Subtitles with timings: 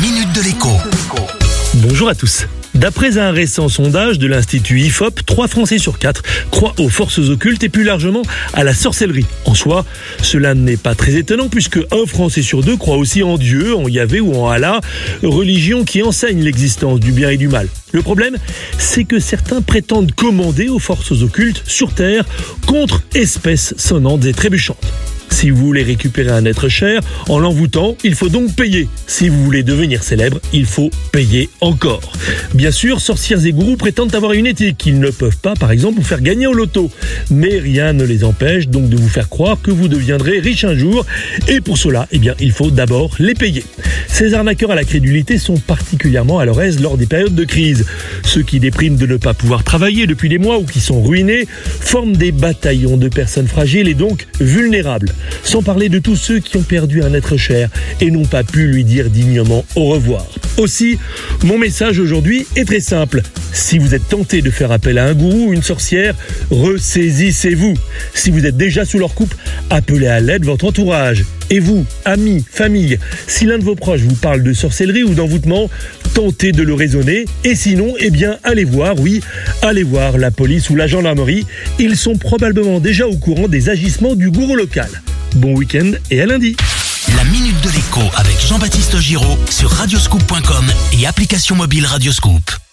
[0.00, 0.68] minute de l'écho.
[1.74, 2.46] Bonjour à tous.
[2.74, 6.22] D'après un récent sondage de l'Institut IFOP, 3 Français sur 4
[6.52, 8.22] croient aux forces occultes et plus largement
[8.52, 9.26] à la sorcellerie.
[9.44, 9.84] En soi,
[10.22, 13.88] cela n'est pas très étonnant puisque un Français sur deux croit aussi en Dieu, en
[13.88, 14.80] Yahvé ou en Allah,
[15.24, 17.66] religion qui enseigne l'existence du bien et du mal.
[17.92, 18.36] Le problème,
[18.78, 22.24] c'est que certains prétendent commander aux forces occultes sur Terre
[22.66, 24.86] contre espèces sonnantes et trébuchantes.
[25.38, 28.88] Si vous voulez récupérer un être cher en l'envoûtant, il faut donc payer.
[29.06, 32.12] Si vous voulez devenir célèbre, il faut payer encore.
[32.54, 34.84] Bien sûr, sorcières et gourous prétendent avoir une éthique.
[34.86, 36.90] Ils ne peuvent pas, par exemple, vous faire gagner au loto.
[37.30, 40.74] Mais rien ne les empêche donc de vous faire croire que vous deviendrez riche un
[40.76, 41.06] jour.
[41.46, 43.62] Et pour cela, eh bien, il faut d'abord les payer.
[44.08, 47.86] Ces arnaqueurs à la crédulité sont particulièrement à leur aise lors des périodes de crise.
[48.28, 51.48] Ceux qui dépriment de ne pas pouvoir travailler depuis des mois ou qui sont ruinés
[51.80, 55.08] forment des bataillons de personnes fragiles et donc vulnérables
[55.42, 57.70] sans parler de tous ceux qui ont perdu un être cher
[58.02, 60.26] et n'ont pas pu lui dire dignement au revoir.
[60.58, 60.98] Aussi,
[61.42, 63.22] mon message aujourd'hui est très simple.
[63.54, 66.14] Si vous êtes tenté de faire appel à un gourou ou une sorcière,
[66.50, 67.78] ressaisissez-vous.
[68.12, 69.34] Si vous êtes déjà sous leur coupe,
[69.70, 71.24] appelez à l'aide votre entourage.
[71.50, 75.70] Et vous, amis, famille, si l'un de vos proches vous parle de sorcellerie ou d'envoûtement,
[76.14, 77.24] tentez de le raisonner.
[77.44, 79.20] Et sinon, eh bien, allez voir, oui,
[79.62, 81.46] allez voir la police ou la gendarmerie.
[81.78, 84.90] Ils sont probablement déjà au courant des agissements du gourou local.
[85.36, 86.56] Bon week-end et à lundi.
[87.16, 90.66] La minute de l'écho avec Jean-Baptiste Giraud sur radioscoop.com
[91.00, 92.67] et application mobile Radioscoop.